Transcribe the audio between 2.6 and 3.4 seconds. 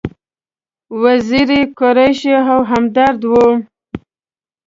همدرد و.